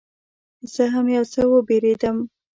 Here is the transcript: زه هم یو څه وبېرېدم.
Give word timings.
زه 0.73 0.83
هم 0.93 1.05
یو 1.15 1.25
څه 1.33 1.41
وبېرېدم. 1.51 2.17